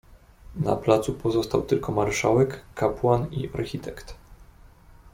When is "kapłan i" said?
2.75-3.49